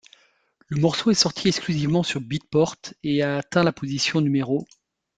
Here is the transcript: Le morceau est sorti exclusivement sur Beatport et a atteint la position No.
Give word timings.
Le 0.67 0.81
morceau 0.81 1.11
est 1.11 1.13
sorti 1.13 1.47
exclusivement 1.49 2.01
sur 2.01 2.21
Beatport 2.21 2.75
et 3.03 3.21
a 3.21 3.37
atteint 3.37 3.61
la 3.63 3.71
position 3.71 4.19
No. 4.19 4.65